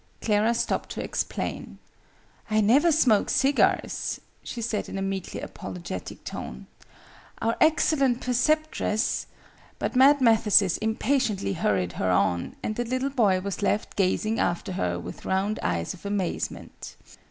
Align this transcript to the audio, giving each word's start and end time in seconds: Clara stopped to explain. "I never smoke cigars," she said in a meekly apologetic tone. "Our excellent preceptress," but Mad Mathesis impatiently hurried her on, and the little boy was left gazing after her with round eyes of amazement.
Clara 0.19 0.55
stopped 0.55 0.89
to 0.93 1.03
explain. 1.03 1.77
"I 2.49 2.59
never 2.59 2.91
smoke 2.91 3.29
cigars," 3.29 4.19
she 4.41 4.59
said 4.59 4.89
in 4.89 4.97
a 4.97 5.01
meekly 5.03 5.41
apologetic 5.41 6.23
tone. 6.23 6.65
"Our 7.39 7.55
excellent 7.61 8.19
preceptress," 8.21 9.27
but 9.77 9.95
Mad 9.95 10.19
Mathesis 10.19 10.77
impatiently 10.79 11.53
hurried 11.53 11.93
her 12.01 12.09
on, 12.09 12.55
and 12.63 12.75
the 12.75 12.83
little 12.85 13.11
boy 13.11 13.41
was 13.41 13.61
left 13.61 13.95
gazing 13.95 14.39
after 14.39 14.71
her 14.71 14.99
with 14.99 15.23
round 15.23 15.59
eyes 15.61 15.93
of 15.93 16.03
amazement. 16.03 16.95